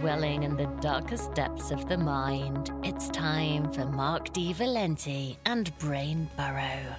[0.00, 2.70] dwelling in the darkest depths of the mind.
[2.82, 4.54] It's time for Mark D.
[4.54, 6.96] Valenti and Brain Burrow.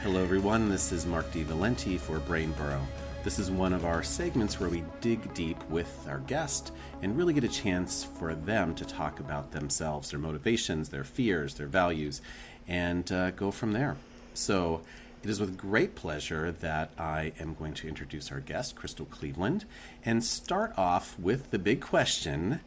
[0.00, 0.68] Hello, everyone.
[0.68, 1.42] This is Mark D.
[1.42, 2.80] Valenti for Brain Burrow.
[3.24, 6.70] This is one of our segments where we dig deep with our guest
[7.02, 11.54] and really get a chance for them to talk about themselves, their motivations, their fears,
[11.54, 12.22] their values,
[12.68, 13.96] and uh, go from there.
[14.34, 14.82] So,
[15.22, 19.66] it is with great pleasure that I am going to introduce our guest, Crystal Cleveland,
[20.04, 22.60] and start off with the big question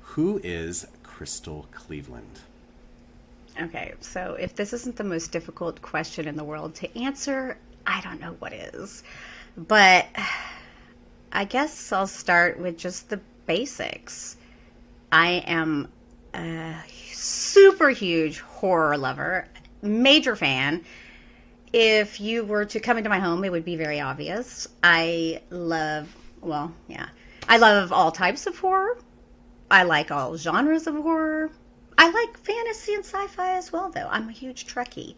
[0.00, 2.40] Who is Crystal Cleveland?
[3.60, 8.00] Okay, so if this isn't the most difficult question in the world to answer, I
[8.02, 9.02] don't know what is.
[9.56, 10.06] But
[11.32, 14.36] I guess I'll start with just the basics.
[15.10, 15.90] I am
[16.34, 16.76] a
[17.12, 19.48] super huge horror lover,
[19.82, 20.84] major fan
[21.72, 24.68] if you were to come into my home, it would be very obvious.
[24.82, 27.08] I love, well, yeah,
[27.48, 28.98] I love all types of horror.
[29.70, 31.50] I like all genres of horror.
[31.96, 34.08] I like fantasy and sci fi as well, though.
[34.10, 35.14] I'm a huge Trekkie,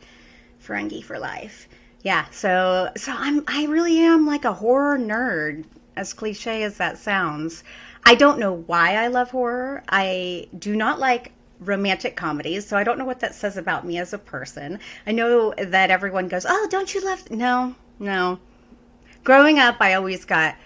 [0.62, 1.68] Ferengi for life.
[2.02, 5.64] Yeah, so so I'm I really am like a horror nerd,
[5.96, 7.62] as cliche as that sounds.
[8.04, 9.84] I don't know why I love horror.
[9.88, 11.32] I do not like
[11.66, 14.78] romantic comedies, so I don't know what that says about me as a person.
[15.06, 18.38] I know that everyone goes, "Oh, don't you love?" No, no.
[19.24, 20.56] Growing up, I always got,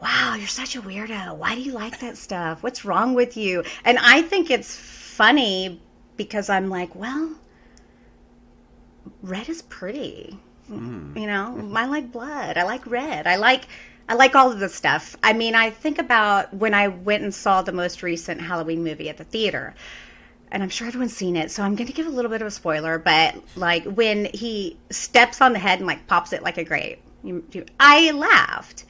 [0.00, 1.36] "Wow, you're such a weirdo.
[1.36, 2.62] Why do you like that stuff?
[2.62, 5.80] What's wrong with you?" And I think it's funny
[6.16, 7.34] because I'm like, "Well,
[9.22, 10.38] red is pretty."
[10.70, 11.18] Mm.
[11.18, 12.56] You know, I like blood.
[12.56, 13.26] I like red.
[13.26, 13.66] I like
[14.08, 15.16] I like all of the stuff.
[15.22, 19.08] I mean, I think about when I went and saw the most recent Halloween movie
[19.08, 19.74] at the theater.
[20.52, 22.46] And I'm sure everyone's seen it, so I'm going to give a little bit of
[22.46, 22.98] a spoiler.
[22.98, 27.02] But like when he steps on the head and like pops it like a grape,
[27.80, 28.84] I laughed.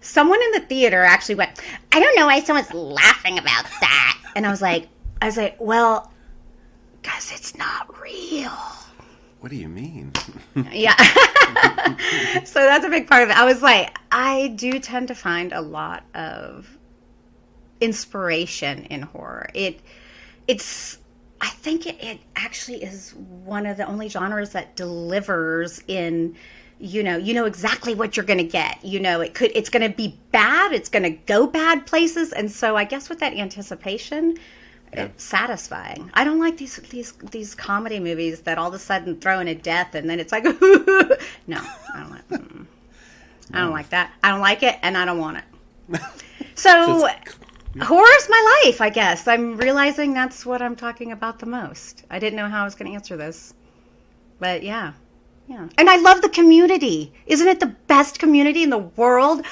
[0.00, 1.60] Someone in the theater actually went,
[1.92, 4.86] "I don't know why someone's laughing about that," and I was like,
[5.20, 6.12] "I was like, well,
[7.02, 8.52] because it's not real."
[9.40, 10.12] What do you mean?
[10.72, 10.96] yeah.
[12.44, 13.36] so that's a big part of it.
[13.36, 16.78] I was like, I do tend to find a lot of
[17.80, 19.48] inspiration in horror.
[19.54, 19.80] It
[20.48, 20.98] it's
[21.40, 26.36] I think it, it actually is one of the only genres that delivers in
[26.80, 29.68] you know you know exactly what you're going to get you know it could it's
[29.68, 33.18] going to be bad it's going to go bad places and so i guess with
[33.18, 34.36] that anticipation
[34.92, 35.04] yeah.
[35.04, 36.10] it's satisfying.
[36.14, 39.48] I don't like these these these comedy movies that all of a sudden throw in
[39.48, 40.50] a death and then it's like no,
[41.94, 42.28] I don't like.
[42.28, 42.66] Mm,
[43.52, 44.12] I don't like that.
[44.22, 46.00] I don't like it, and I don't want it.
[46.54, 47.08] So, so
[47.82, 48.80] horror's my life.
[48.80, 52.04] I guess I'm realizing that's what I'm talking about the most.
[52.10, 53.54] I didn't know how I was going to answer this,
[54.38, 54.92] but yeah,
[55.48, 55.68] yeah.
[55.78, 57.12] And I love the community.
[57.26, 59.44] Isn't it the best community in the world?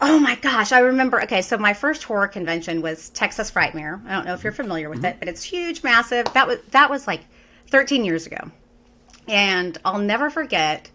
[0.00, 1.22] Oh my gosh, I remember.
[1.22, 4.04] Okay, so my first horror convention was Texas Frightmare.
[4.06, 5.06] I don't know if you're familiar with mm-hmm.
[5.06, 6.32] it, but it's huge, massive.
[6.32, 7.20] That was that was like
[7.68, 8.50] 13 years ago,
[9.28, 10.90] and I'll never forget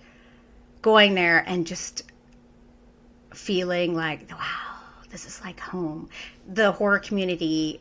[0.81, 2.03] going there and just
[3.33, 4.74] feeling like, wow,
[5.15, 6.09] this is like home.
[6.47, 7.79] The horror community,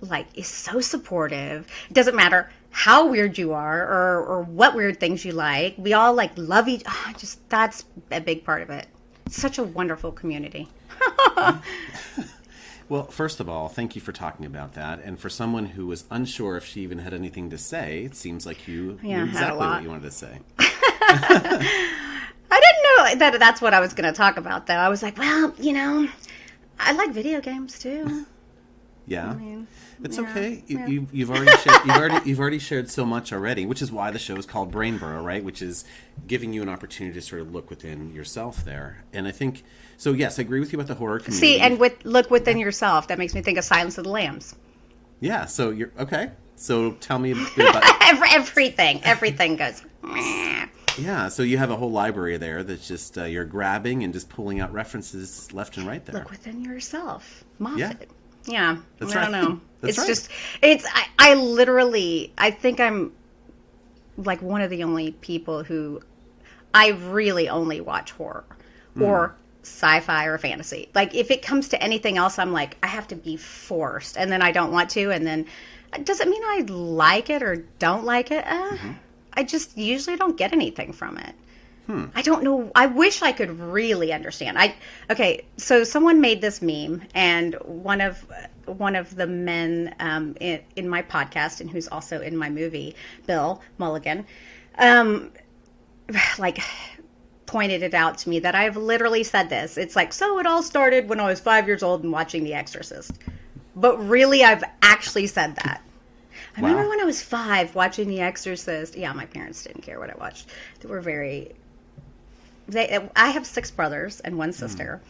[0.00, 1.66] like, is so supportive.
[1.88, 5.74] It doesn't matter how weird you are or or what weird things you like.
[5.78, 6.82] We all like love each.
[6.86, 8.86] Oh, just that's a big part of it
[9.30, 10.68] such a wonderful community.
[12.88, 15.02] well, first of all, thank you for talking about that.
[15.02, 18.44] And for someone who was unsure if she even had anything to say, it seems
[18.46, 20.38] like you yeah, knew exactly what you wanted to say.
[22.52, 24.74] I didn't know that that's what I was going to talk about, though.
[24.74, 26.08] I was like, well, you know,
[26.80, 28.26] I like video games too.
[29.06, 29.30] Yeah.
[29.30, 29.66] I mean,
[30.04, 30.62] it's yeah, okay.
[30.66, 33.90] You, have you, already shared, you've already you've already shared so much already, which is
[33.90, 35.42] why the show is called Brain Burrow, right?
[35.42, 35.84] Which is
[36.26, 39.04] giving you an opportunity to sort of look within yourself there.
[39.12, 39.64] And I think
[39.96, 40.12] so.
[40.12, 41.54] Yes, I agree with you about the horror community.
[41.54, 44.54] See, and with look within yourself, that makes me think of Silence of the Lambs.
[45.18, 45.46] Yeah.
[45.46, 46.30] So you're okay.
[46.54, 47.82] So tell me a bit about
[48.34, 49.00] everything.
[49.02, 49.82] Everything goes.
[50.98, 54.28] Yeah, so you have a whole library there that's just uh, you're grabbing and just
[54.28, 56.14] pulling out references left and right there.
[56.20, 57.78] Look within yourself, Moffat.
[57.78, 57.92] Yeah.
[58.46, 59.30] Yeah, That's I right.
[59.30, 59.60] don't know.
[59.80, 60.06] That's it's right.
[60.06, 60.30] just
[60.62, 63.12] it's I, I literally I think I'm
[64.16, 66.00] like one of the only people who
[66.74, 68.44] I really only watch horror
[68.96, 69.06] mm.
[69.06, 70.88] or sci-fi or fantasy.
[70.94, 74.30] Like if it comes to anything else, I'm like I have to be forced, and
[74.30, 75.46] then I don't want to, and then
[76.04, 78.46] does it mean I like it or don't like it?
[78.46, 78.92] Uh, mm-hmm.
[79.40, 81.34] I just usually don't get anything from it.
[81.86, 82.04] Hmm.
[82.14, 82.70] I don't know.
[82.74, 84.58] I wish I could really understand.
[84.58, 84.74] I
[85.08, 85.46] okay.
[85.56, 88.26] So someone made this meme, and one of
[88.66, 92.94] one of the men um, in, in, my podcast, and who's also in my movie,
[93.26, 94.26] Bill Mulligan,
[94.76, 95.32] um,
[96.38, 96.58] like
[97.46, 99.78] pointed it out to me that I've literally said this.
[99.78, 102.52] It's like, so it all started when I was five years old and watching The
[102.52, 103.12] Exorcist.
[103.74, 105.82] But really, I've actually said that.
[106.64, 108.96] I remember when I was five watching The Exorcist.
[108.96, 110.48] Yeah, my parents didn't care what I watched.
[110.80, 111.52] They were very.
[112.68, 115.00] They, I have six brothers and one sister,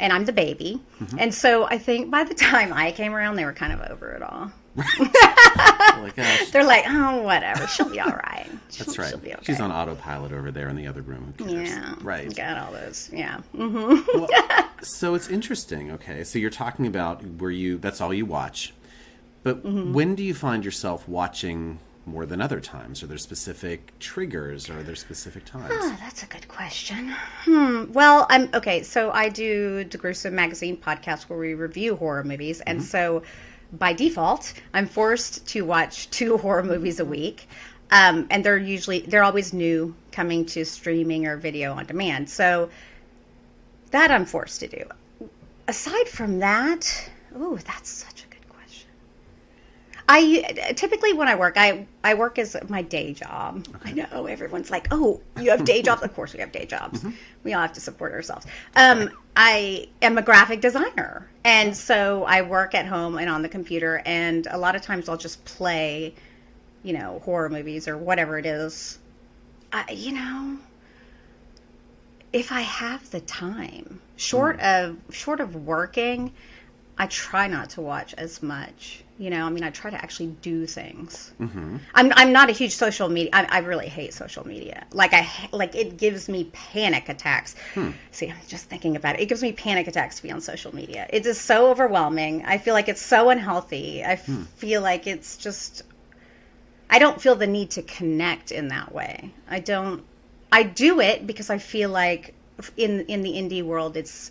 [0.00, 0.80] and I'm the baby.
[1.18, 4.12] And so I think by the time I came around, they were kind of over
[4.12, 4.50] it all.
[5.94, 6.50] Oh gosh.
[6.50, 7.66] They're like, oh, whatever.
[7.66, 8.46] She'll be all right.
[8.70, 9.10] She'll, That's right.
[9.10, 9.42] She'll be okay.
[9.44, 11.34] She's on autopilot over there in the other room.
[11.46, 11.94] Yeah.
[12.00, 12.34] Right.
[12.34, 13.10] Got all those.
[13.12, 13.38] Yeah.
[13.54, 14.28] hmm Well,
[14.82, 15.92] so it's interesting.
[15.92, 18.72] Okay, so you're talking about where you that's all you watch,
[19.42, 19.92] but Mm-hmm.
[19.92, 23.02] when do you find yourself watching more than other times?
[23.02, 24.68] Are there specific triggers?
[24.68, 25.72] Or are there specific times?
[25.72, 27.12] Oh, that's a good question.
[27.44, 27.92] Hmm.
[27.92, 28.82] Well, I'm okay.
[28.82, 33.22] So I do the Gruesome Magazine podcast where we review horror movies, and so
[33.72, 37.48] by default, I'm forced to watch two horror movies a week.
[37.92, 42.28] Um, and they're usually they're always new, coming to streaming or video on demand.
[42.30, 42.70] So
[43.90, 44.84] that I'm forced to do.
[45.68, 48.88] Aside from that, oh, that's such a good question.
[50.14, 53.66] I typically when I work, I I work as my day job.
[53.82, 57.02] I know everyone's like, "Oh, you have day jobs." of course, we have day jobs.
[57.44, 58.46] We all have to support ourselves.
[58.76, 63.48] Um, I am a graphic designer, and so I work at home and on the
[63.48, 64.02] computer.
[64.04, 66.14] And a lot of times, I'll just play,
[66.82, 68.98] you know, horror movies or whatever it is.
[69.72, 70.58] I, you know,
[72.34, 76.34] if I have the time, short of short of working,
[76.98, 79.02] I try not to watch as much.
[79.18, 81.32] You know, I mean, I try to actually do things.
[81.40, 81.76] Mm-hmm.
[81.94, 83.30] I'm I'm not a huge social media.
[83.32, 84.84] I, I really hate social media.
[84.92, 87.54] Like I like it gives me panic attacks.
[88.10, 89.22] See, I'm just thinking about it.
[89.22, 91.06] It gives me panic attacks to be on social media.
[91.10, 92.44] It is so overwhelming.
[92.44, 94.04] I feel like it's so unhealthy.
[94.04, 95.82] I feel like it's just.
[96.90, 99.32] I don't feel the need to connect in that way.
[99.48, 100.04] I don't.
[100.50, 102.34] I do it because I feel like
[102.76, 104.30] in in the indie world, it's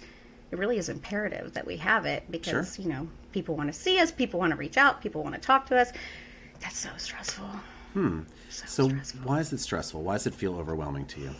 [0.51, 3.99] it really is imperative that we have it because you know people want to see
[3.99, 5.91] us, people want to reach out, people want to talk to us.
[6.59, 7.49] That's so stressful.
[7.93, 8.21] Hmm.
[8.49, 8.89] So
[9.23, 10.03] why is it stressful?
[10.03, 11.31] Why does it feel overwhelming to you?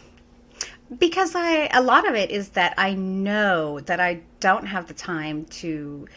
[0.97, 4.93] because I a lot of it is that I know that I don't have the
[4.93, 6.07] time to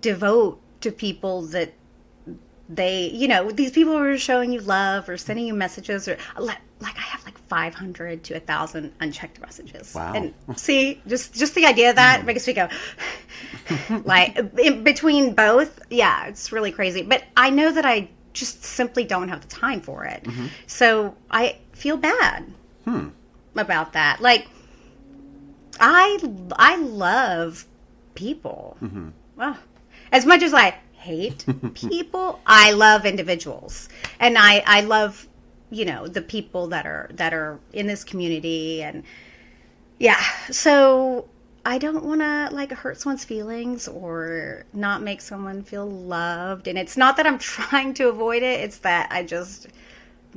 [0.00, 1.72] devote to people that
[2.72, 6.16] they you know these people who are showing you love or sending you messages or
[6.38, 9.94] like, like I have like 500 to a thousand unchecked messages.
[9.94, 10.12] Wow.
[10.14, 12.26] and see just just the idea of that mm.
[12.26, 12.68] makes me go
[14.04, 17.02] like in between both yeah it's really crazy.
[17.02, 20.24] But I know that I just simply don't have the time for it.
[20.24, 20.46] Mm-hmm.
[20.66, 22.44] So I feel bad
[22.84, 23.08] hmm.
[23.56, 24.20] about that.
[24.20, 24.48] Like,
[25.78, 26.18] I
[26.56, 27.66] I love
[28.14, 28.76] people.
[28.82, 29.08] Mm-hmm.
[29.36, 29.56] Well,
[30.12, 31.44] as much as I hate
[31.74, 33.88] people, I love individuals,
[34.18, 35.26] and I I love
[35.70, 39.02] you know the people that are that are in this community, and
[39.98, 40.20] yeah.
[40.50, 41.28] So
[41.64, 46.78] I don't want to like hurt someone's feelings or not make someone feel loved, and
[46.78, 48.60] it's not that I'm trying to avoid it.
[48.60, 49.68] It's that I just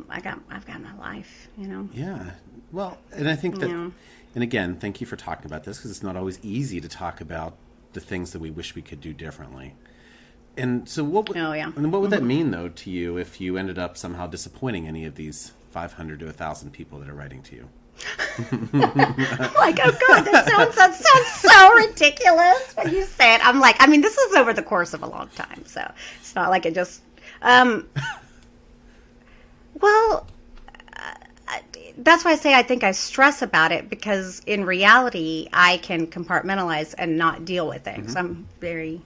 [0.09, 1.89] I got I've got my life, you know.
[1.93, 2.31] Yeah.
[2.71, 3.91] Well, and I think that, Yeah.
[4.33, 7.21] and again, thank you for talking about this because it's not always easy to talk
[7.21, 7.55] about
[7.93, 9.75] the things that we wish we could do differently.
[10.55, 11.71] And so, what would, Oh, yeah.
[11.75, 15.05] and what would that mean though to you if you ended up somehow disappointing any
[15.05, 17.69] of these 500 to 1,000 people that are writing to you?
[18.51, 23.45] like, oh god, that sounds that sounds so ridiculous when you say it.
[23.47, 25.89] I'm like, I mean, this is over the course of a long time, so
[26.19, 27.01] it's not like it just.
[27.43, 27.87] Um,
[29.79, 30.27] well,
[30.97, 31.59] uh,
[31.97, 36.07] that's why I say I think I stress about it because in reality, I can
[36.07, 38.15] compartmentalize and not deal with things.
[38.15, 39.01] I'm very,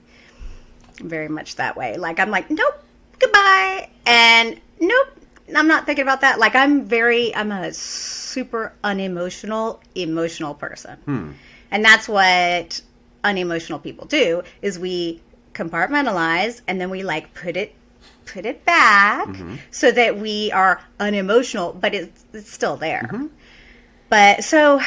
[1.00, 1.96] very much that way.
[1.96, 2.82] Like I'm like, nope,
[3.18, 5.08] goodbye, and nope,
[5.54, 6.38] I'm not thinking about that.
[6.38, 11.30] Like I'm very, I'm a super unemotional, emotional person, hmm.
[11.70, 12.82] and that's what
[13.24, 14.42] unemotional people do.
[14.62, 15.22] Is we
[15.54, 17.74] compartmentalize and then we like put it
[18.26, 19.56] put it back mm-hmm.
[19.70, 23.08] so that we are unemotional, but it's, it's still there.
[23.10, 23.26] Mm-hmm.
[24.08, 24.80] But so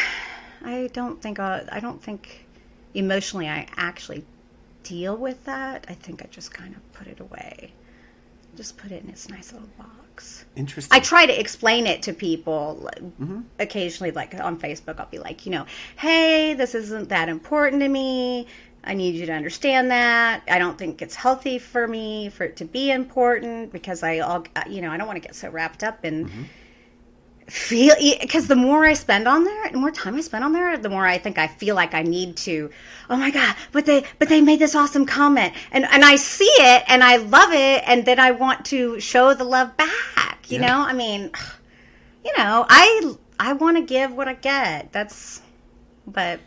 [0.64, 2.48] I don't think uh, I don't think
[2.94, 4.26] emotionally I actually
[4.84, 5.86] deal with that.
[5.90, 7.74] I think I just kind of put it away.
[8.56, 10.46] Just put it in its nice little box.
[10.56, 10.96] Interesting.
[10.96, 13.42] I try to explain it to people like, mm-hmm.
[13.60, 15.00] occasionally, like on Facebook.
[15.00, 18.48] I'll be like, you know, hey, this isn't that important to me.
[18.84, 20.44] I need you to understand that.
[20.50, 24.44] I don't think it's healthy for me for it to be important because I all,
[24.68, 26.44] you know, I don't want to get so wrapped up in mm-hmm.
[27.48, 30.78] Feel because the more I spend on there, the more time I spend on there,
[30.78, 32.70] the more I think I feel like I need to.
[33.10, 33.56] Oh my god!
[33.72, 37.18] But they but they made this awesome comment, and and I see it and I
[37.18, 40.50] love it, and then I want to show the love back.
[40.50, 40.68] You Yeah.
[40.68, 41.32] know, I mean,
[42.26, 44.92] you know, I I want to give what I get.
[44.92, 45.42] That's,
[46.08, 46.40] but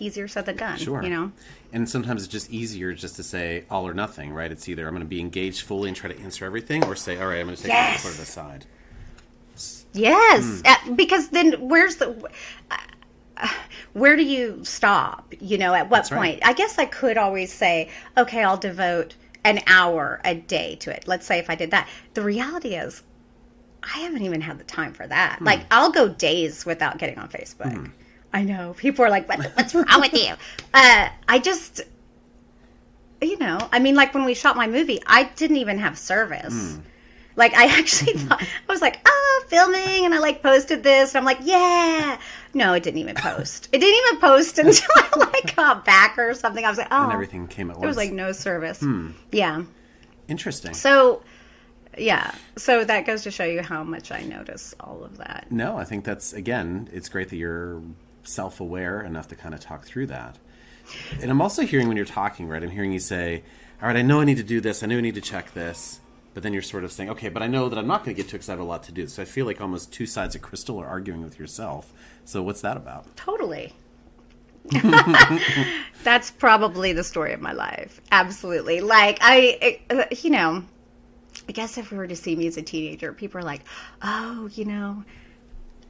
[0.00, 0.78] easier said than done.
[0.78, 1.02] Sure.
[1.02, 1.32] You know?
[1.72, 4.50] And sometimes it's just easier just to say all or nothing, right?
[4.50, 7.18] It's either I'm going to be engaged fully and try to answer everything, or say,
[7.20, 8.04] all right, I'm going to take Yes.
[8.04, 8.66] one part aside.
[9.92, 12.30] Yes, Uh, because then where's the
[12.70, 13.48] uh,
[13.92, 15.32] where do you stop?
[15.40, 16.32] You know, at what That's right.
[16.32, 16.46] point?
[16.46, 19.14] I guess I could always say, okay, I'll devote
[19.44, 21.04] an hour a day to it.
[21.06, 21.88] Let's say if I did that.
[22.14, 23.02] The reality is,
[23.82, 25.38] I haven't even had the time for that.
[25.40, 27.90] Like, I'll go days without getting on Facebook.
[28.32, 30.34] I know people are like, what, "What's wrong with you?"
[30.74, 31.80] Uh, I just,
[33.22, 36.78] you know, I mean, like when we shot my movie, I didn't even have service.
[37.38, 38.28] Like I actually mm-hmm.
[38.28, 41.14] thought I was like, oh, filming, and I like posted this.
[41.14, 42.18] And I'm like, yeah.
[42.52, 43.68] No, it didn't even post.
[43.72, 46.64] It didn't even post until I like got back or something.
[46.64, 47.80] I was like, oh, And everything came at once.
[47.82, 48.80] There was like no service.
[48.80, 49.12] Hmm.
[49.30, 49.62] Yeah.
[50.26, 50.74] Interesting.
[50.74, 51.22] So,
[51.96, 52.34] yeah.
[52.56, 55.46] So that goes to show you how much I notice all of that.
[55.50, 57.80] No, I think that's again, it's great that you're
[58.24, 60.38] self-aware enough to kind of talk through that.
[61.22, 62.62] And I'm also hearing when you're talking, right?
[62.62, 63.44] I'm hearing you say,
[63.80, 64.82] "All right, I know I need to do this.
[64.82, 66.00] I know I need to check this."
[66.34, 68.22] But then you're sort of saying, "Okay, but I know that I'm not going to
[68.22, 70.06] get to because I have a lot to do." So I feel like almost two
[70.06, 71.92] sides of crystal are arguing with yourself.
[72.24, 73.16] So what's that about?
[73.16, 73.74] Totally.
[76.04, 78.00] That's probably the story of my life.
[78.12, 78.80] Absolutely.
[78.80, 80.64] Like I, uh, you know,
[81.48, 83.62] I guess if we were to see me as a teenager, people are like,
[84.02, 85.04] "Oh, you know,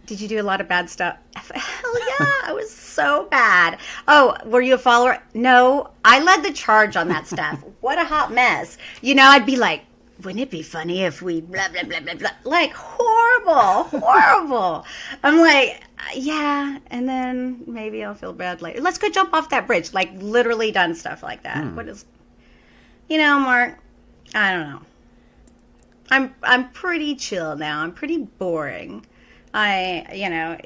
[0.07, 3.78] did you do a lot of bad stuff?" Hell yeah, I was so bad.
[4.07, 5.18] Oh, were you a follower?
[5.35, 7.62] No, I led the charge on that stuff.
[7.80, 8.78] what a hot mess.
[9.02, 9.85] You know, I'd be like,
[10.22, 12.30] wouldn't it be funny if we blah blah blah blah blah?
[12.44, 14.84] Like horrible, horrible.
[15.22, 15.82] I'm like,
[16.14, 18.80] yeah, and then maybe I'll feel bad later.
[18.80, 19.92] Let's go jump off that bridge.
[19.92, 21.58] Like literally done stuff like that.
[21.58, 21.76] Hmm.
[21.76, 22.04] What is,
[23.08, 23.78] you know, Mark?
[24.34, 24.80] I don't know.
[26.10, 27.82] I'm I'm pretty chill now.
[27.82, 29.06] I'm pretty boring.
[29.54, 30.58] I you know,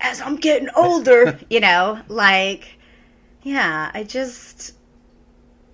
[0.00, 2.78] as I'm getting older, you know, like
[3.42, 4.74] yeah, I just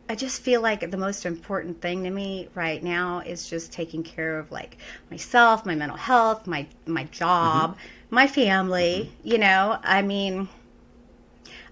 [0.09, 4.03] I just feel like the most important thing to me right now is just taking
[4.05, 4.77] care of like
[5.11, 8.15] myself, my mental health, my my job, mm-hmm.
[8.15, 9.29] my family, mm-hmm.
[9.29, 9.79] you know?
[9.83, 10.49] I mean,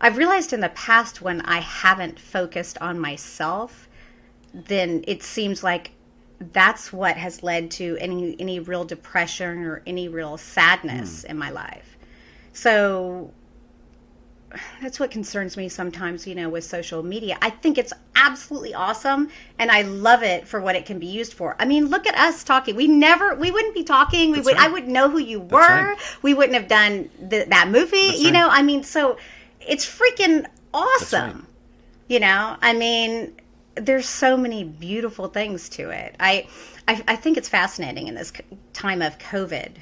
[0.00, 3.88] I've realized in the past when I haven't focused on myself,
[4.52, 5.92] then it seems like
[6.52, 11.30] that's what has led to any any real depression or any real sadness mm.
[11.30, 11.96] in my life.
[12.52, 13.32] So
[14.82, 17.36] that's what concerns me sometimes, you know, with social media.
[17.42, 21.32] I think it's absolutely awesome and I love it for what it can be used
[21.34, 21.56] for.
[21.58, 22.76] I mean, look at us talking.
[22.76, 24.30] We never we wouldn't be talking.
[24.30, 24.68] We That's would right.
[24.68, 25.58] I wouldn't know who you were.
[25.58, 25.96] right.
[26.22, 28.32] We wouldn't have done the, that movie, That's you right.
[28.34, 28.48] know?
[28.48, 29.16] I mean, so
[29.60, 31.46] it's freaking awesome.
[32.08, 33.34] You know, I mean,
[33.76, 36.14] there's so many beautiful things to it.
[36.20, 36.46] I,
[36.86, 38.32] I, I think it's fascinating in this
[38.72, 39.72] time of COVID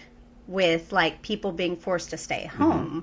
[0.46, 3.00] with like people being forced to stay Mm-hmm.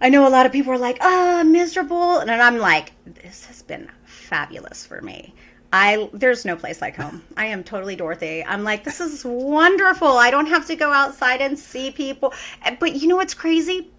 [0.00, 3.62] I know a lot of people are like, "Ah, miserable," and I'm like, "This has
[3.62, 5.34] been fabulous for me."
[5.72, 7.22] I there's no place like home.
[7.36, 8.44] I am totally Dorothy.
[8.44, 10.08] I'm like, this is wonderful.
[10.08, 12.34] I don't have to go outside and see people.
[12.80, 13.90] But you know what's crazy?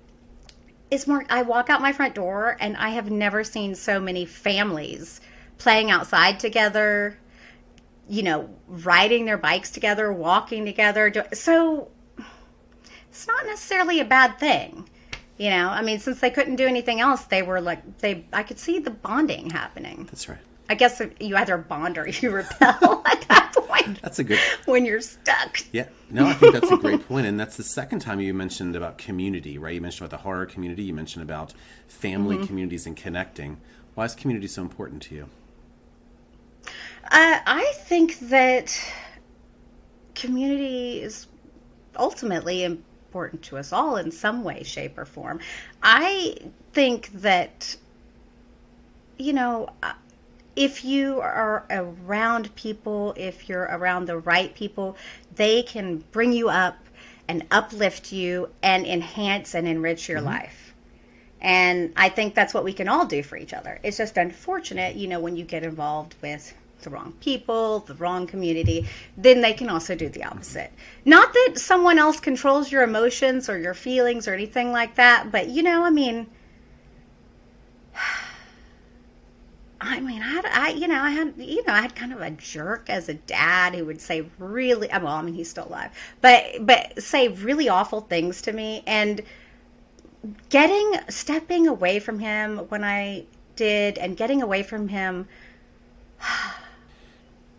[0.91, 4.25] is Mark, I walk out my front door and I have never seen so many
[4.25, 5.21] families
[5.57, 7.17] playing outside together,
[8.09, 11.25] you know, riding their bikes together, walking together.
[11.33, 11.89] So
[13.09, 14.89] it's not necessarily a bad thing.
[15.41, 18.43] You know, I mean, since they couldn't do anything else, they were like, they, I
[18.43, 20.05] could see the bonding happening.
[20.05, 20.37] That's right.
[20.69, 24.85] I guess you either bond or you repel at that point That's a good when
[24.85, 25.57] you're stuck.
[25.71, 28.75] Yeah, no, I think that's a great point, and that's the second time you mentioned
[28.75, 29.73] about community, right?
[29.73, 31.55] You mentioned about the horror community, you mentioned about
[31.87, 32.45] family Mm-hmm.
[32.45, 33.59] communities and connecting.
[33.95, 35.29] Why is community so important to you?
[37.05, 38.79] Uh, I think that
[40.13, 41.25] community is
[41.97, 42.79] ultimately
[43.11, 45.37] important to us all in some way, shape, or form.
[45.83, 46.37] I
[46.71, 47.75] think that,
[49.17, 49.91] you know, uh,
[50.55, 54.95] if you are around people, if you're around the right people,
[55.35, 56.77] they can bring you up
[57.27, 60.73] and uplift you and enhance and enrich your life.
[61.41, 63.77] And I think that's what we can all do for each other.
[63.83, 68.27] It's just unfortunate, you know, when you get involved with the wrong people, the wrong
[68.27, 70.71] community, then they can also do the opposite.
[71.05, 75.49] Not that someone else controls your emotions or your feelings or anything like that, but
[75.49, 76.27] you know, I mean,
[79.83, 82.21] I mean, I had, I, you know, I had, you know, I had kind of
[82.21, 85.67] a jerk as a dad who would say really, uh, well, I mean, he's still
[85.67, 85.89] alive,
[86.21, 88.83] but, but say really awful things to me.
[88.85, 89.21] And
[90.49, 95.27] getting, stepping away from him when I did and getting away from him,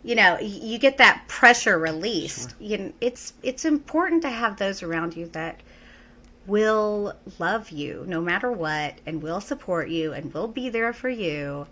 [0.05, 2.55] you know, you get that pressure released.
[2.59, 5.61] You know, it's, it's important to have those around you that
[6.47, 11.09] will love you no matter what and will support you and will be there for
[11.09, 11.67] you.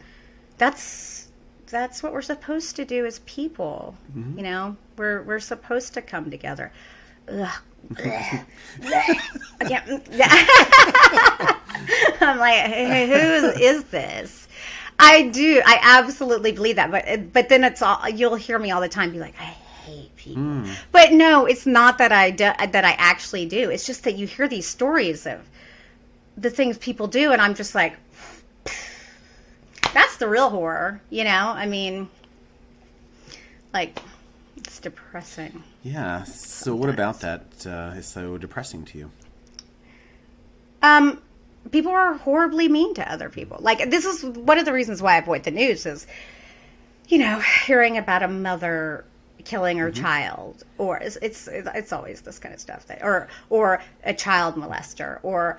[0.59, 1.27] That's
[1.67, 3.97] that's what we're supposed to do as people.
[4.17, 4.39] Mm-hmm.
[4.39, 6.73] You know, we're we're supposed to come together.
[7.29, 7.49] Ugh.
[12.21, 14.49] I'm like, hey, who is this?
[15.00, 15.62] I do.
[15.64, 16.90] I absolutely believe that.
[16.90, 19.54] But but then it's all you'll hear me all the time be like, I
[19.90, 20.42] hate people.
[20.42, 20.76] Mm.
[20.92, 23.71] But no, it's not that I do, that I actually do.
[23.71, 25.40] It's just that you hear these stories of
[26.37, 27.97] the things people do, and I'm just like,
[29.95, 31.00] that's the real horror.
[31.11, 31.52] You know?
[31.57, 32.09] I mean,
[33.73, 34.00] like,
[34.57, 35.62] it's depressing.
[35.83, 36.25] Yeah.
[36.25, 36.80] So, sometimes.
[36.80, 39.11] what about that uh, is so depressing to you?
[40.83, 41.21] Um,
[41.71, 43.59] people are horribly mean to other people.
[43.61, 46.07] Like this is one of the reasons why I avoid the news is,
[47.09, 49.05] you know, hearing about a mother
[49.45, 50.02] killing her mm-hmm.
[50.02, 54.57] child, or it's, it's it's always this kind of stuff that, or or a child
[54.57, 55.59] molester, or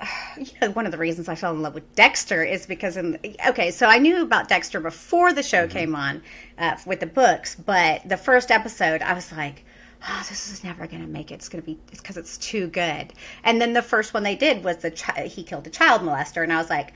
[0.36, 3.18] you know, one of the reasons I fell in love with Dexter is because in
[3.46, 5.78] okay, so I knew about Dexter before the show mm-hmm.
[5.78, 6.22] came on
[6.58, 9.64] uh, with the books, but the first episode I was like
[10.08, 11.34] oh, this is never going to make it.
[11.34, 13.12] It's going to be, it's because it's too good.
[13.44, 16.42] And then the first one they did was the, chi- he killed a child molester.
[16.42, 16.92] And I was like,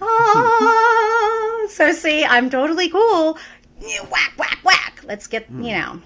[0.00, 3.38] oh, so see, I'm totally cool.
[4.10, 5.00] Whack, whack, whack.
[5.04, 5.64] Let's get, mm.
[5.64, 6.00] you know,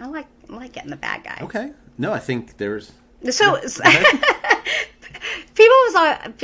[0.00, 1.38] I like, I like getting the bad guy.
[1.42, 1.72] Okay.
[1.96, 2.92] No, I think there's.
[3.30, 3.56] So,
[5.54, 5.94] people was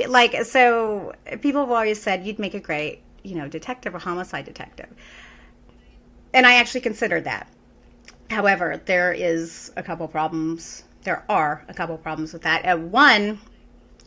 [0.09, 4.45] like, so people have always said you'd make a great, you know, detective or homicide
[4.45, 4.89] detective.
[6.33, 7.49] And I actually considered that
[8.31, 10.85] However, there is a couple problems.
[11.02, 12.64] There are a couple problems with that.
[12.64, 13.38] Uh, one,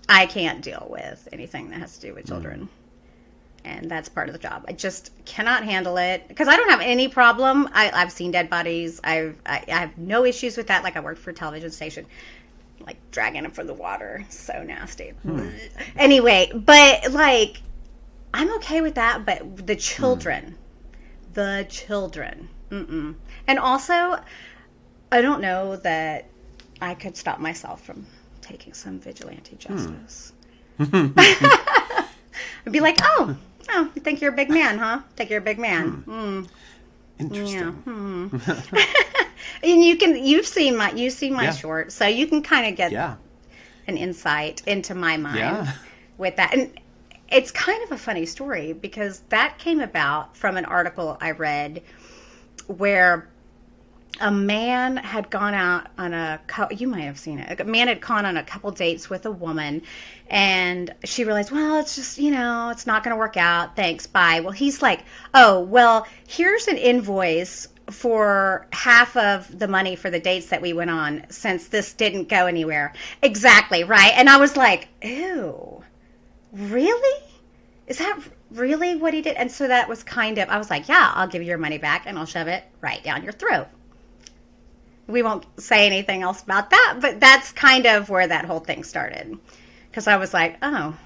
[0.09, 2.61] I can't deal with anything that has to do with children.
[2.61, 2.67] Mm.
[3.65, 4.63] And that's part of the job.
[4.67, 7.69] I just cannot handle it because I don't have any problem.
[7.73, 9.01] I, have seen dead bodies.
[9.03, 10.83] I've, I, I have no issues with that.
[10.83, 12.05] Like I worked for a television station,
[12.79, 14.25] like dragging them from the water.
[14.29, 15.09] So nasty.
[15.23, 15.49] Hmm.
[15.97, 17.61] Anyway, but like
[18.33, 19.25] I'm okay with that.
[19.25, 21.33] But the children, hmm.
[21.33, 23.15] the children, Mm-mm.
[23.47, 24.19] And also,
[25.11, 26.25] I don't know that
[26.81, 28.05] I could stop myself from
[28.41, 29.75] taking some vigilante hmm.
[29.75, 30.33] justice.
[30.77, 31.07] Hmm.
[31.17, 33.35] I'd be like, oh,
[33.69, 35.01] oh, you think you're a big man, huh?
[35.15, 35.89] Think you're a big man.
[35.89, 36.11] Hmm.
[36.11, 36.47] Mm.
[37.19, 37.59] Interesting.
[37.59, 37.71] Yeah.
[37.71, 38.27] Hmm.
[39.63, 41.51] and you can you've seen my you've seen my yeah.
[41.51, 43.15] short, so you can kind of get yeah.
[43.87, 45.73] an insight into my mind yeah.
[46.17, 46.53] with that.
[46.53, 46.79] And
[47.29, 51.81] it's kind of a funny story because that came about from an article I read
[52.67, 53.27] where
[54.19, 56.39] a man had gone out on a
[56.71, 57.59] you might have seen it.
[57.59, 59.81] A man had gone on a couple dates with a woman
[60.29, 63.75] and she realized well it's just you know it's not going to work out.
[63.75, 64.07] Thanks.
[64.07, 64.39] Bye.
[64.39, 65.03] Well he's like
[65.33, 70.73] oh well here's an invoice for half of the money for the dates that we
[70.73, 72.93] went on since this didn't go anywhere.
[73.21, 74.13] Exactly right?
[74.15, 75.83] And i was like ew.
[76.51, 77.23] Really?
[77.87, 78.19] Is that
[78.51, 79.35] really what he did?
[79.35, 81.77] And so that was kind of, I was like, yeah, I'll give you your money
[81.77, 83.67] back and I'll shove it right down your throat.
[85.07, 88.83] We won't say anything else about that, but that's kind of where that whole thing
[88.83, 89.37] started.
[89.89, 90.97] Because I was like, oh,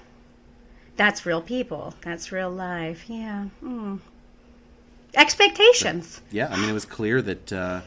[0.96, 1.94] that's real people.
[2.02, 3.04] That's real life.
[3.08, 3.46] Yeah.
[3.62, 4.00] Mm.
[5.14, 6.20] Expectations.
[6.30, 7.80] Yeah, I mean, it was clear that uh,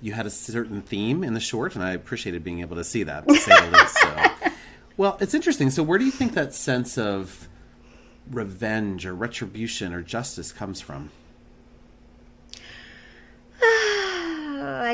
[0.00, 3.02] you had a certain theme in the short, and I appreciated being able to see
[3.02, 3.98] that, to least.
[3.98, 4.50] So.
[4.98, 5.70] Well, it's interesting.
[5.70, 7.48] So, where do you think that sense of
[8.30, 11.10] revenge or retribution or justice comes from?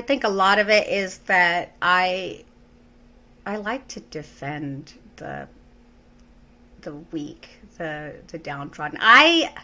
[0.02, 2.42] I think a lot of it is that I
[3.46, 5.46] I like to defend the
[6.80, 8.98] the weak, the the downtrodden.
[9.00, 9.54] I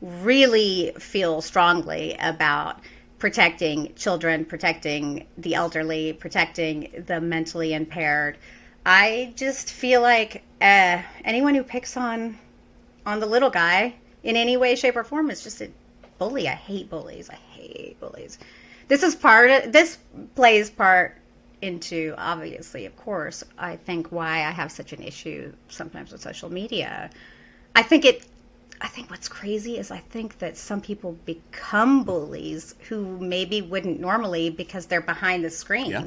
[0.00, 2.80] really feel strongly about
[3.20, 8.36] protecting children, protecting the elderly, protecting the mentally impaired.
[8.84, 12.36] I just feel like uh, anyone who picks on
[13.06, 15.70] on the little guy in any way, shape, or form is just a
[16.18, 16.48] bully.
[16.48, 17.30] I hate bullies.
[17.30, 18.40] I hate bullies.
[18.88, 19.98] This is part of this
[20.34, 21.16] plays part
[21.60, 26.50] into obviously, of course, I think why I have such an issue sometimes with social
[26.50, 27.10] media.
[27.76, 28.26] I think it
[28.80, 34.00] I think what's crazy is I think that some people become bullies who maybe wouldn't
[34.00, 35.90] normally because they're behind the screen.
[35.90, 36.04] Yeah.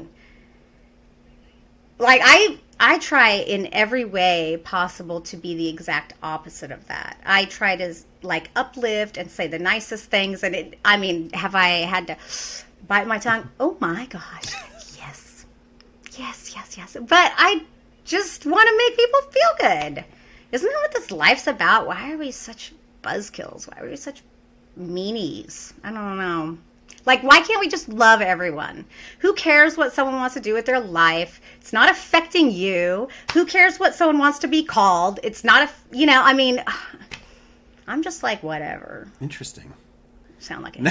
[1.99, 7.17] Like I I try in every way possible to be the exact opposite of that.
[7.25, 10.41] I try to like uplift and say the nicest things.
[10.41, 12.17] And it, I mean, have I had to
[12.91, 13.43] bite my tongue?
[13.43, 13.61] Mm-hmm.
[13.61, 14.53] Oh my gosh.
[14.97, 15.45] Yes.
[16.17, 16.97] Yes, yes, yes.
[16.99, 17.63] But I
[18.03, 20.05] just want to make people feel good.
[20.51, 21.87] Isn't that what this life's about?
[21.87, 23.65] Why are we such buzzkills?
[23.71, 24.23] Why are we such
[24.77, 25.71] meanies?
[25.85, 26.57] I don't know.
[27.05, 28.83] Like, why can't we just love everyone?
[29.19, 31.39] Who cares what someone wants to do with their life?
[31.61, 33.07] It's not affecting you.
[33.33, 35.21] Who cares what someone wants to be called?
[35.23, 36.61] It's not a, you know, I mean,
[37.87, 39.07] I'm just like, whatever.
[39.21, 39.71] Interesting.
[40.41, 40.87] Sound like it.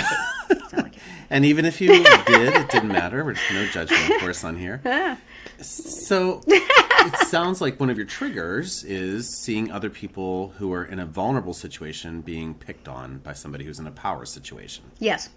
[0.70, 1.02] Sound like it.
[1.32, 2.06] And even if you did,
[2.54, 3.22] it didn't matter.
[3.22, 4.80] There's no judgment, of course, on here.
[4.86, 5.16] Ah.
[5.60, 10.98] So it sounds like one of your triggers is seeing other people who are in
[10.98, 14.84] a vulnerable situation being picked on by somebody who's in a power situation.
[14.98, 15.28] Yes.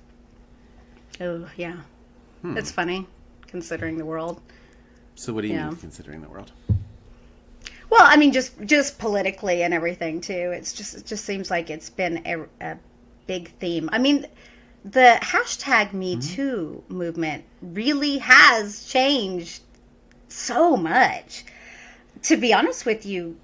[1.22, 1.78] Oh, yeah.
[2.42, 2.58] Hmm.
[2.58, 3.06] It's funny
[3.48, 4.42] considering the world.
[5.16, 5.68] So what do you Yeah.
[5.68, 6.52] mean considering the world?
[7.90, 10.52] Well, I mean, just just politically and everything too.
[10.56, 12.78] It's just it just seems like it's been a, a
[13.28, 13.90] big theme.
[13.92, 14.28] I mean,
[14.84, 16.36] the hashtag Me mm-hmm.
[16.36, 19.62] Too movement really has changed
[20.28, 21.46] so much.
[22.24, 23.38] To be honest with you,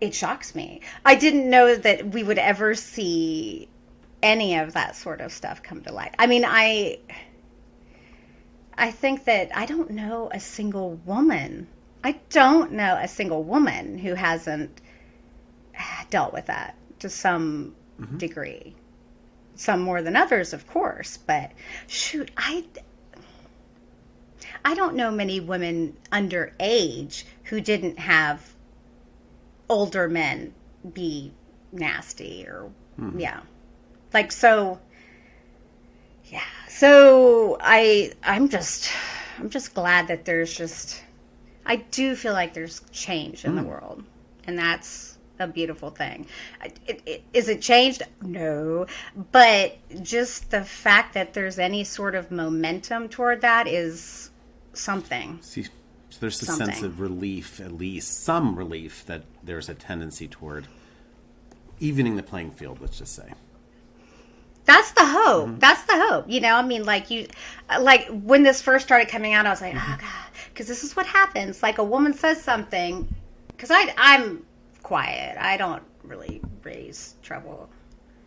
[0.00, 0.80] it shocks me.
[1.04, 3.68] I didn't know that we would ever see
[4.22, 6.14] any of that sort of stuff come to light.
[6.18, 6.98] I mean, I
[8.76, 11.68] I think that I don't know a single woman.
[12.02, 14.80] I don't know a single woman who hasn't
[16.08, 17.74] dealt with that to some
[18.16, 18.74] degree.
[19.54, 21.52] Some more than others, of course, but
[21.86, 22.64] shoot, I
[24.64, 28.54] I don't know many women underage who didn't have
[29.68, 30.54] older men
[30.92, 31.32] be
[31.72, 33.18] nasty or hmm.
[33.18, 33.40] yeah.
[34.12, 34.80] Like so
[36.26, 36.40] yeah.
[36.68, 38.90] So I I'm just
[39.38, 41.02] I'm just glad that there's just
[41.66, 43.68] I do feel like there's change in the hmm.
[43.68, 44.04] world.
[44.44, 45.09] And that's
[45.40, 46.26] a beautiful thing.
[46.86, 48.02] It, it, is it changed?
[48.22, 48.86] No.
[49.32, 54.30] But just the fact that there's any sort of momentum toward that is
[54.72, 55.38] something.
[55.42, 55.70] See, so
[56.20, 60.66] there's a sense of relief, at least some relief, that there's a tendency toward
[61.78, 62.80] evening the playing field.
[62.80, 63.32] Let's just say.
[64.64, 65.48] That's the hope.
[65.48, 65.58] Mm-hmm.
[65.58, 66.28] That's the hope.
[66.28, 67.26] You know, I mean, like you,
[67.80, 69.92] like when this first started coming out, I was like, mm-hmm.
[69.94, 71.62] oh god, because this is what happens.
[71.62, 73.12] Like a woman says something,
[73.48, 74.44] because I I'm
[74.82, 75.36] quiet.
[75.38, 77.70] I don't really raise trouble.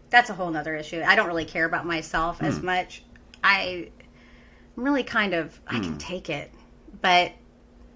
[0.09, 1.01] That's a whole nother issue.
[1.05, 2.65] I don't really care about myself as hmm.
[2.67, 3.03] much.
[3.43, 3.89] I,
[4.77, 5.97] I'm really kind of I can hmm.
[5.97, 6.51] take it,
[7.01, 7.31] but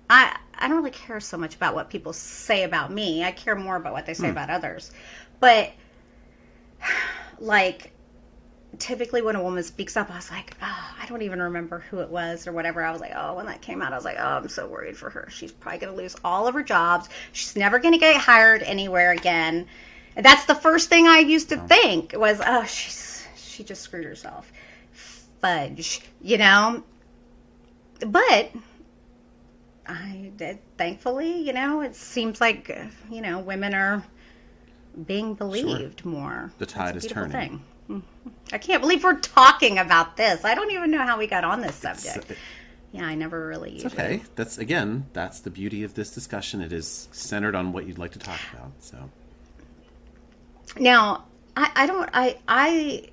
[0.10, 3.24] I I don't really care so much about what people say about me.
[3.24, 4.32] I care more about what they say hmm.
[4.32, 4.92] about others.
[5.40, 5.72] But
[7.40, 7.92] like
[8.80, 12.00] typically when a woman speaks up, I was like, oh, I don't even remember who
[12.00, 12.84] it was or whatever.
[12.84, 14.98] I was like, oh, when that came out, I was like, oh, I'm so worried
[14.98, 15.28] for her.
[15.32, 17.10] She's probably going to lose all of her jobs.
[17.32, 19.68] She's never going to get hired anywhere again.
[20.16, 21.68] And that's the first thing I used to oh.
[21.68, 24.52] think was, oh, she's she just screwed herself.
[25.42, 26.84] Fudge, you know.
[28.06, 28.52] But
[29.88, 32.70] I did, thankfully, you know, it seems like
[33.10, 34.04] you know women are
[35.08, 36.52] being believed more.
[36.60, 37.32] The tide is turning.
[37.32, 37.64] thing.
[38.52, 40.44] I can't believe we're talking about this.
[40.46, 42.40] I don't even know how we got on this uh, subject.
[42.92, 43.76] yeah, I never really.
[43.76, 44.24] It's usually- okay.
[44.36, 46.62] That's again, that's the beauty of this discussion.
[46.62, 48.72] It is centered on what you'd like to talk about.
[48.80, 49.10] So
[50.80, 52.10] Now, I, I don't.
[52.14, 53.10] I I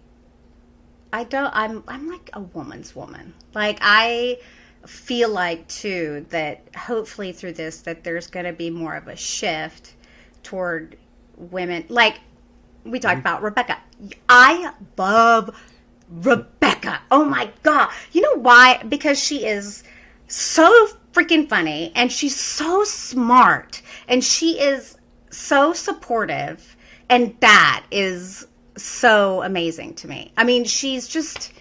[1.13, 1.51] I don't.
[1.55, 3.35] I'm I'm like a woman's woman.
[3.55, 4.39] Like I
[4.87, 9.17] feel like too that hopefully through this that there's going to be more of a
[9.17, 9.95] shift
[10.43, 10.97] toward
[11.37, 11.85] women.
[11.89, 12.21] Like
[12.85, 13.21] we talked mm-hmm.
[13.21, 13.79] about Rebecca.
[14.29, 15.57] I love
[16.11, 17.01] Rebecca.
[17.11, 17.91] Oh my god.
[18.13, 18.83] You know why?
[18.89, 19.83] Because she is
[20.29, 24.97] so freaking funny and she's so smart and she is
[25.31, 26.77] so supportive
[27.09, 30.33] and that is so amazing to me.
[30.37, 31.53] I mean, she's just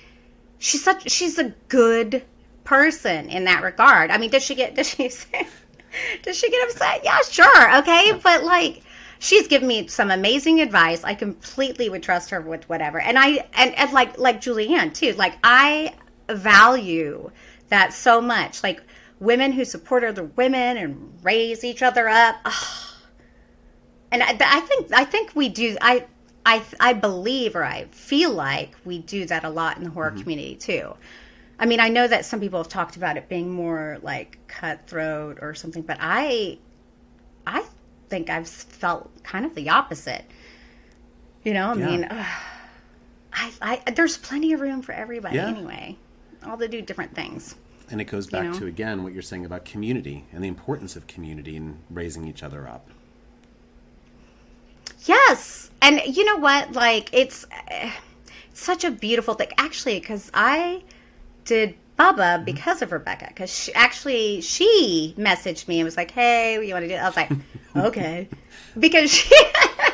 [0.59, 2.23] she's such she's a good
[2.63, 4.11] person in that regard.
[4.11, 5.47] I mean, does she get does she say
[6.23, 7.01] does she get upset?
[7.03, 7.77] Yeah, sure.
[7.79, 8.82] Okay, but like
[9.23, 11.03] she's given me some amazing advice.
[11.05, 12.99] I completely would trust her with whatever.
[12.99, 15.13] And I and, and like like Julianne too.
[15.13, 15.95] Like I
[16.29, 17.31] value
[17.69, 18.61] that so much.
[18.63, 18.83] Like
[19.19, 22.35] women who support other women and raise each other up.
[22.45, 22.97] Ah.
[24.11, 25.77] And I, I think I think we do.
[25.81, 26.05] I
[26.45, 30.11] I I believe or I feel like we do that a lot in the horror
[30.11, 30.93] community too.
[31.57, 35.37] I mean, I know that some people have talked about it being more like cutthroat
[35.41, 36.57] or something, but I
[37.47, 37.63] I
[38.13, 40.23] think I've felt kind of the opposite.
[41.43, 41.85] You know, I Yeah.
[41.87, 42.07] mean,
[43.33, 45.47] I, I there's plenty of room for everybody Yeah.
[45.47, 45.97] anyway.
[46.45, 47.55] All to do different things.
[47.89, 48.53] and it goes back know?
[48.59, 52.43] to again what you're saying about community and the importance of community and raising each
[52.43, 52.87] other up.
[55.05, 56.73] Yes, and you know what?
[56.73, 57.91] Like it's, eh,
[58.51, 59.49] it's such a beautiful thing.
[59.57, 60.83] Actually, because I
[61.45, 62.43] did Baba mm-hmm.
[62.45, 63.27] because of Rebecca.
[63.27, 66.95] Because she, actually, she messaged me and was like, "Hey, what you want to do?"
[66.95, 67.31] I was like,
[67.75, 68.27] "Okay,"
[68.77, 69.35] because she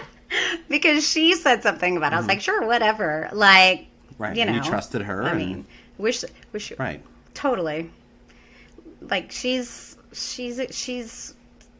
[0.70, 2.14] because she said something about.
[2.14, 2.16] It.
[2.16, 2.30] I was mm-hmm.
[2.30, 5.66] like, "Sure, whatever." Like Right, You know, you trusted her I and- mean,
[5.98, 7.02] wish wish Right.
[7.34, 7.90] totally.
[9.02, 11.34] Like she's she's she's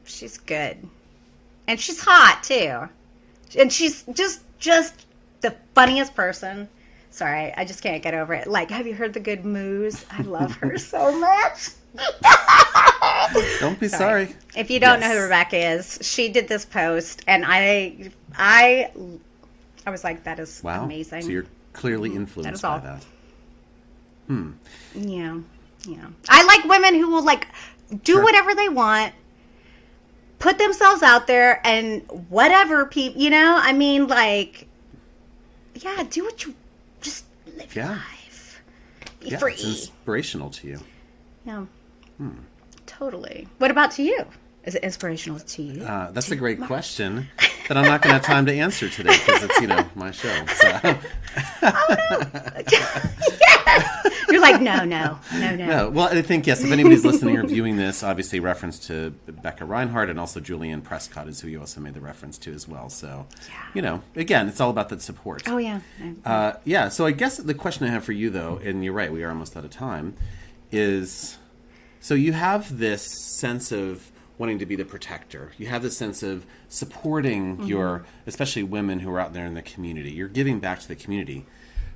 [0.06, 0.78] she's good,
[1.68, 2.88] and she's hot too,
[3.60, 5.06] and she's just just
[5.42, 6.70] the funniest person.
[7.20, 8.48] Sorry, I just can't get over it.
[8.48, 10.06] Like, have you heard the good moves?
[10.10, 11.72] I love her so much.
[13.60, 14.34] Don't be sorry.
[14.56, 18.92] If you don't know who Rebecca is, she did this post, and I, I,
[19.86, 20.86] I was like, that is Wow.
[20.86, 21.24] amazing.
[21.24, 22.20] So you're clearly mm-hmm.
[22.20, 22.80] influenced is by all.
[22.80, 23.06] that.
[24.96, 25.40] Yeah,
[25.86, 26.08] yeah.
[26.30, 27.50] I like women who will like
[28.06, 28.24] do Sure.
[28.24, 29.14] whatever they want,
[30.40, 33.60] put themselves out there, and whatever people, you know.
[33.62, 34.68] I mean, like,
[35.76, 36.56] yeah, do what you
[37.60, 37.90] live Yeah.
[37.92, 38.62] life.
[39.20, 39.54] Be Yeah, free.
[39.54, 40.80] it's inspirational to you.
[41.46, 41.66] yeah,
[42.18, 42.32] hmm.
[42.86, 43.48] totally.
[43.58, 44.26] What about to you?
[44.70, 45.84] Is it inspirational to you?
[45.84, 47.28] Uh, that's a great question
[47.68, 50.12] that I'm not going to have time to answer today because it's you know my
[50.12, 50.46] show.
[50.46, 50.70] So.
[54.30, 55.66] You're like, no, no, no, no.
[55.66, 56.64] No, well, I think yes.
[56.64, 61.28] If anybody's listening or viewing this, obviously reference to Becca Reinhardt and also Julianne Prescott
[61.28, 62.90] is who you also made the reference to as well.
[62.90, 63.26] So,
[63.74, 65.42] you know, again, it's all about that support.
[65.48, 65.80] Oh yeah.
[66.24, 66.90] Uh, yeah.
[66.90, 69.30] So I guess the question I have for you, though, and you're right, we are
[69.30, 70.14] almost out of time,
[70.72, 71.40] is
[72.00, 73.08] so you have this
[73.40, 75.52] sense of wanting to be the protector.
[75.58, 77.68] You have this sense of supporting mm-hmm.
[77.68, 80.12] your, especially women who are out there in the community.
[80.12, 81.46] You're giving back to the community.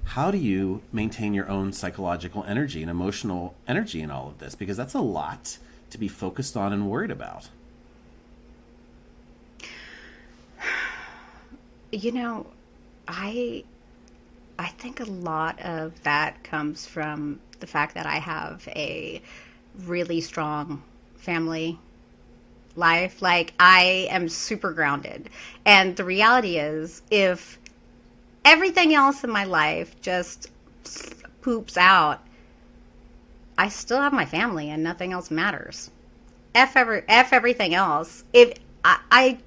[0.03, 4.53] How do you maintain your own psychological energy and emotional energy in all of this?
[4.55, 5.57] Because that's a lot
[5.89, 7.49] to be focused on and worried about.
[11.95, 12.47] You know,
[13.07, 13.65] I
[14.57, 19.21] I think a lot of that comes from the fact that I have a
[19.85, 20.81] really strong
[21.17, 21.77] family
[22.75, 23.21] life.
[23.21, 25.29] Like I am super grounded.
[25.65, 27.59] And the reality is if
[28.45, 30.51] everything else in my life just
[31.41, 32.21] poops out,
[33.57, 35.91] I still have my family and nothing else matters.
[36.55, 38.23] F ever F everything else.
[38.33, 39.37] If I, I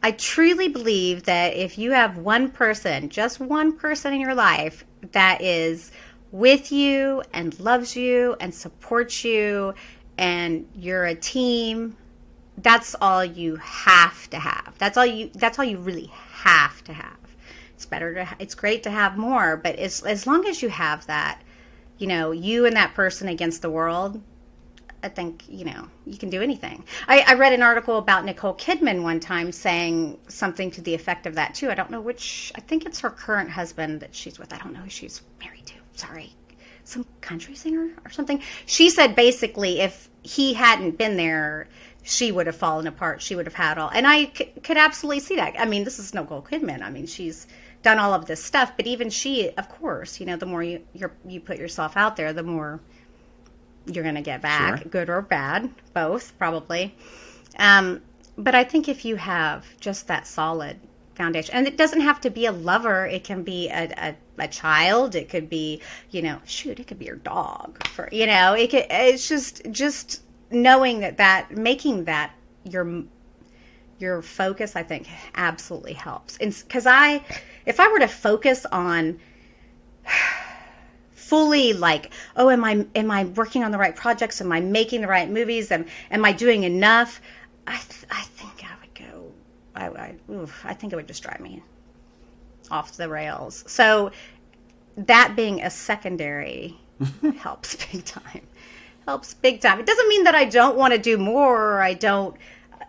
[0.00, 4.84] I truly believe that if you have one person, just one person in your life
[5.12, 5.90] that is
[6.30, 9.74] with you and loves you and supports you
[10.16, 11.96] and you're a team,
[12.62, 14.74] that's all you have to have.
[14.78, 17.16] That's all you that's all you really have to have.
[17.74, 21.06] It's better to it's great to have more, but as as long as you have
[21.06, 21.42] that,
[21.98, 24.20] you know, you and that person against the world,
[25.02, 26.84] I think, you know, you can do anything.
[27.06, 31.26] I, I read an article about Nicole Kidman one time saying something to the effect
[31.26, 31.70] of that too.
[31.70, 34.52] I don't know which, I think it's her current husband that she's with.
[34.52, 35.74] I don't know who she's married to.
[35.94, 36.32] Sorry.
[36.82, 38.42] Some country singer or something.
[38.66, 41.68] She said basically if he hadn't been there,
[42.10, 43.20] she would have fallen apart.
[43.20, 43.90] She would have had all.
[43.90, 45.54] And I c- could absolutely see that.
[45.60, 46.80] I mean, this is Nicole Kidman.
[46.80, 47.46] I mean, she's
[47.82, 50.82] done all of this stuff, but even she, of course, you know, the more you
[50.94, 52.80] you're, you put yourself out there, the more
[53.86, 54.88] you're going to get back, Sure.
[54.90, 56.94] good or bad, both probably.
[57.58, 58.00] Um,
[58.38, 60.78] but I think if you have just that solid
[61.14, 63.84] foundation, and it doesn't have to be a lover, it can be a,
[64.38, 68.08] a, a child, it could be, you know, shoot, it could be your dog, for
[68.12, 72.32] you know, it could, it's just just knowing that that making that
[72.64, 73.04] your
[73.98, 76.36] your focus, I think, absolutely helps.
[76.38, 77.24] And because I,
[77.66, 79.18] if I were to focus on
[81.12, 84.40] fully like oh am i am i working on the right projects?
[84.40, 85.70] Am i making the right movies?
[85.70, 87.20] Am, am i doing enough?
[87.66, 89.30] I th- i think i would go
[89.74, 91.62] i I, oof, I think it would just drive me
[92.70, 93.64] off the rails.
[93.66, 94.10] So
[94.96, 96.76] that being a secondary
[97.38, 98.46] helps big time
[99.08, 101.94] helps big time it doesn't mean that i don't want to do more or i
[101.94, 102.36] don't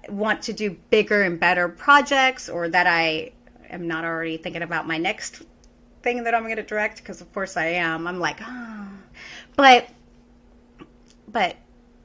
[0.09, 3.31] want to do bigger and better projects or that i
[3.69, 5.43] am not already thinking about my next
[6.01, 8.07] thing that I'm going to direct because of course I am.
[8.07, 8.87] I'm like, oh.
[9.55, 9.89] but
[11.27, 11.55] but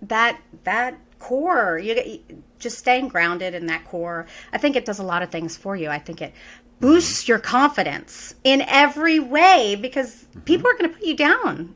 [0.02, 4.26] that that core, you you- just staying grounded in that core.
[4.52, 5.90] I think it does a lot of things for you.
[5.90, 6.32] I think it
[6.80, 10.40] boosts your confidence in every way because mm-hmm.
[10.40, 11.74] people are going to put you down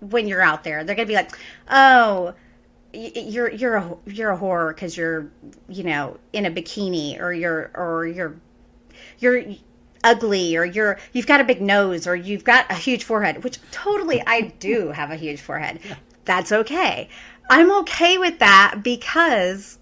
[0.00, 0.84] when you're out there.
[0.84, 1.36] They're going to be like,
[1.70, 2.34] "Oh,
[2.92, 5.30] you're you're a you're a whore because you're
[5.68, 8.36] you know in a bikini or you're or you're
[9.18, 9.42] you're
[10.04, 13.58] ugly or you're you've got a big nose or you've got a huge forehead which
[13.72, 15.80] totally i do have a huge forehead
[16.24, 17.08] that's okay
[17.50, 19.78] i'm okay with that because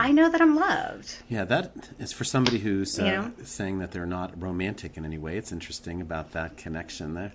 [0.00, 3.32] i know that i'm loved Yeah, that is for somebody who's uh, You know?
[3.44, 5.36] saying that they're not romantic in any way.
[5.36, 7.32] It's interesting about that connection there.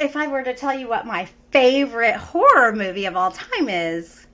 [0.00, 4.26] If i were to tell you what my favorite horror movie of all time is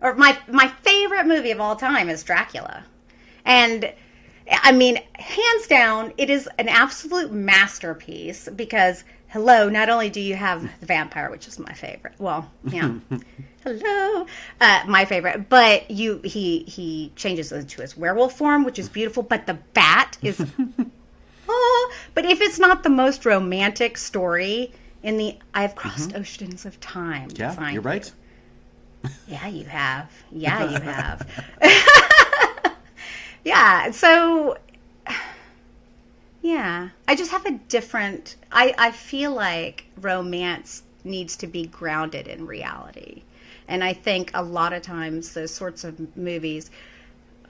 [0.00, 2.84] or my my favorite movie of all time is dracula
[3.44, 3.92] and
[4.50, 10.34] I mean, hands down, it is an absolute masterpiece because hello, not only do you
[10.36, 12.14] have the vampire, which is my favorite.
[12.18, 12.94] Well, yeah.
[13.64, 14.26] hello,
[14.60, 15.48] uh, my favorite.
[15.48, 19.22] But you, he he changes into his werewolf form, which is beautiful.
[19.22, 20.44] But the bat is,
[21.48, 21.92] oh.
[22.14, 26.18] But if it's not the most romantic story in the, I've crossed mm-hmm.
[26.20, 27.28] oceans of time.
[27.34, 28.10] Yeah, you're right.
[29.26, 30.10] Yeah, you have.
[30.32, 31.28] Yeah, you have.
[33.44, 33.90] yeah.
[33.90, 34.58] So,
[36.42, 38.36] yeah, I just have a different.
[38.50, 43.22] I I feel like romance needs to be grounded in reality,
[43.68, 46.70] and I think a lot of times those sorts of movies.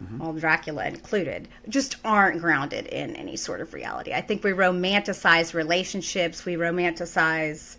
[0.03, 0.23] Mm-hmm.
[0.23, 4.13] all Dracula included, just aren't grounded in any sort of reality.
[4.13, 7.77] I think we romanticize relationships, we romanticize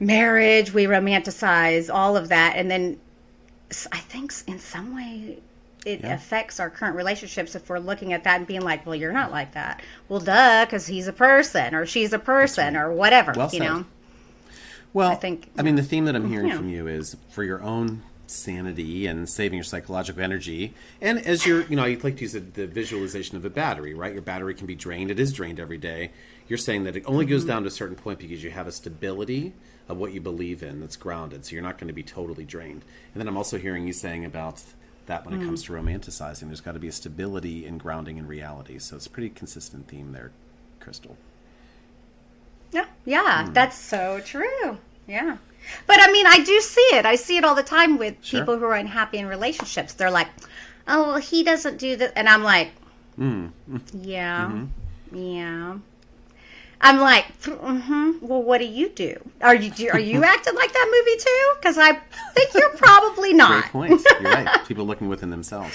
[0.00, 2.98] marriage, we romanticize all of that, and then
[3.92, 5.38] I think in some way
[5.84, 6.14] it yeah.
[6.14, 9.30] affects our current relationships if we're looking at that and being like, "Well, you're not
[9.30, 13.50] like that." Well, duh, because he's a person or she's a person or whatever, well
[13.52, 13.84] you know.
[14.92, 17.62] Well, I think I mean the theme that I'm hearing from you is for your
[17.62, 20.74] own sanity and saving your psychological energy.
[21.00, 23.94] And as you're, you know, I like to use the, the, visualization of a battery,
[23.94, 24.12] right?
[24.12, 25.10] Your battery can be drained.
[25.10, 26.10] It is drained every day.
[26.48, 27.48] You're saying that it only goes mm-hmm.
[27.48, 29.52] down to a certain point because you have a stability
[29.88, 31.44] of what you believe in that's grounded.
[31.44, 32.84] So you're not going to be totally drained.
[33.12, 34.62] And then I'm also hearing you saying about
[35.06, 35.42] that when mm.
[35.42, 35.66] it comes mm.
[35.66, 38.78] to romanticizing, there's got to be a stability and grounding in reality.
[38.78, 40.32] So it's a pretty consistent theme there,
[40.80, 41.16] Crystal.
[42.72, 43.54] Yeah, yeah, mm.
[43.54, 44.78] that's so true.
[45.06, 45.36] Yeah.
[45.86, 47.06] But I mean, I do see it.
[47.06, 48.40] I see it all the time with sure.
[48.40, 49.94] people who are unhappy in relationships.
[49.94, 50.28] They're like,
[50.88, 52.70] "Oh, well, he doesn't do that," and I'm like,
[53.18, 53.50] mm.
[53.92, 55.16] "Yeah, mm-hmm.
[55.16, 55.78] yeah."
[56.84, 58.12] I'm like, mm-hmm.
[58.20, 59.16] well, what do you do?
[59.40, 61.54] Are you are you acting like that movie too?
[61.58, 61.94] Because I
[62.34, 63.62] think you're probably not.
[63.62, 64.06] Great point.
[64.20, 64.64] You're right.
[64.68, 65.74] People looking within themselves.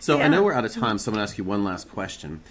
[0.00, 0.24] So yeah.
[0.24, 2.42] I know we're out of time, so I'm going to ask you one last question.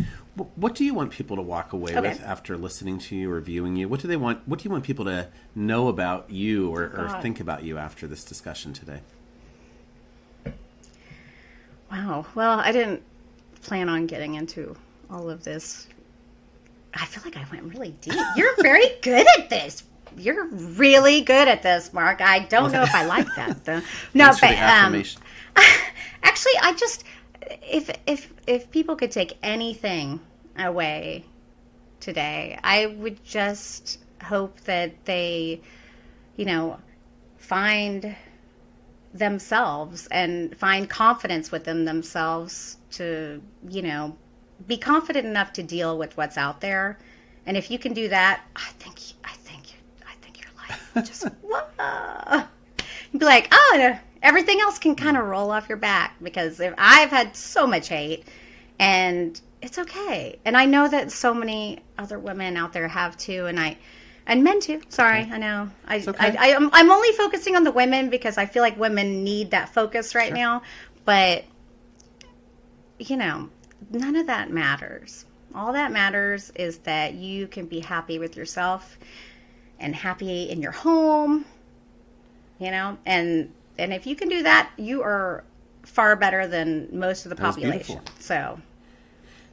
[0.55, 2.09] What do you want people to walk away okay.
[2.09, 3.87] with after listening to you or viewing you?
[3.87, 4.47] What do they want?
[4.47, 8.05] What do you want people to know about you or, or think about you after
[8.05, 8.99] this discussion today?
[11.91, 12.25] Wow.
[12.35, 13.01] Well, I didn't
[13.61, 14.75] plan on getting into
[15.09, 15.87] all of this
[17.01, 18.13] I feel like I went really deep.
[18.35, 19.83] You're very good at this.
[20.17, 22.21] You're really good at this, Mark.
[22.21, 23.81] I don't know if I like that though.
[24.13, 24.95] No, but um,
[26.23, 27.03] actually, I just
[27.41, 30.19] if if if people could take anything
[30.57, 31.25] away
[31.99, 35.61] today, I would just hope that they,
[36.35, 36.79] you know,
[37.37, 38.15] find
[39.13, 44.15] themselves and find confidence within themselves to, you know,
[44.67, 46.97] be confident enough to deal with what's out there.
[47.45, 49.63] And if you can do that, I think I think
[50.07, 51.23] I think your life just
[53.11, 55.29] You'd be like, oh, everything else can kind of mm.
[55.29, 58.27] roll off your back because if I've had so much hate,
[58.79, 60.39] and it's okay.
[60.45, 63.77] And I know that so many other women out there have too, and I
[64.25, 64.81] and men too.
[64.89, 65.31] Sorry, okay.
[65.31, 65.69] I know.
[65.87, 66.37] I, okay.
[66.37, 69.51] I, I am I'm only focusing on the women because I feel like women need
[69.51, 70.37] that focus right sure.
[70.37, 70.61] now.
[71.05, 71.45] But
[72.99, 73.49] you know,
[73.91, 75.25] none of that matters.
[75.55, 78.97] All that matters is that you can be happy with yourself
[79.79, 81.45] and happy in your home,
[82.59, 85.43] you know, and and if you can do that, you are
[85.83, 88.01] far better than most of the population.
[88.19, 88.59] So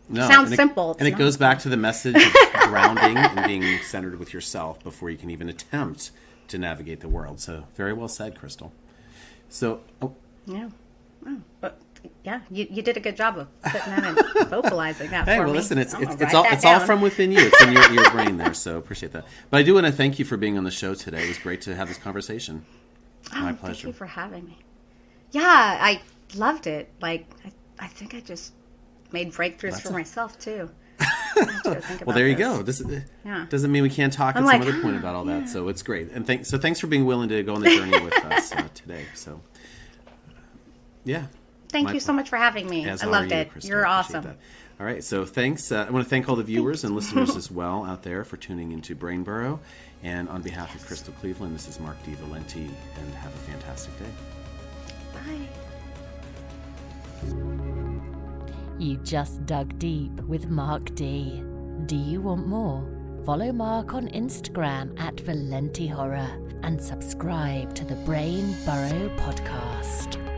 [0.09, 0.97] no, sounds and it, simple.
[0.99, 2.33] and it goes back to the message of
[2.69, 6.11] grounding and being centered with yourself before you can even attempt
[6.49, 7.41] to navigate the world.
[7.41, 8.73] So very well said, Crystal.
[9.49, 10.15] So oh.
[10.47, 10.69] yeah,
[11.27, 11.81] oh, but
[12.23, 15.27] yeah, you, you did a good job of putting that and vocalizing that.
[15.27, 15.55] Hey, well, me.
[15.55, 16.81] listen, it's it's, it's all it's down.
[16.81, 17.39] all from within you.
[17.41, 18.55] It's in your, your brain there.
[18.55, 19.25] So appreciate that.
[19.51, 21.25] But I do want to thank you for being on the show today.
[21.25, 22.67] It was great to have this conversation.
[23.33, 23.75] Oh, My pleasure.
[23.75, 24.59] Thank you for having me.
[25.31, 25.43] Yeah,
[25.81, 26.01] I
[26.35, 26.91] loved it.
[27.01, 27.53] Like I,
[27.85, 28.53] I think I just
[29.13, 29.93] made breakthroughs That's for a...
[29.93, 30.71] myself too.
[31.65, 32.47] well, there you this.
[32.47, 32.63] go.
[32.63, 33.47] This yeah.
[33.49, 35.41] doesn't mean we can't talk I'm at like, some other point about all that.
[35.41, 35.47] Yeah.
[35.47, 36.11] So it's great.
[36.13, 36.49] And thanks.
[36.49, 39.05] So thanks for being willing to go on the journey with us uh, today.
[39.15, 39.41] So
[41.05, 41.27] yeah.
[41.69, 42.89] Thank you so much for having me.
[42.89, 43.51] I loved you, it.
[43.51, 43.69] Crystal.
[43.69, 44.23] You're awesome.
[44.23, 44.37] That.
[44.79, 45.71] All right, so thanks.
[45.71, 48.37] Uh, I want to thank all the viewers and listeners as well out there for
[48.37, 49.59] tuning into Brain Brainburrow.
[50.05, 50.83] And on behalf yes.
[50.83, 52.13] of Crystal Cleveland, this is Mark D.
[52.15, 54.13] Valenti, and have a fantastic day.
[55.15, 55.49] Bye.
[58.79, 61.43] You just dug deep with Mark D.
[61.87, 62.87] Do you want more?
[63.25, 66.29] Follow Mark on Instagram at Valenti Horror
[66.63, 70.34] and subscribe to the Brain Burrow podcast.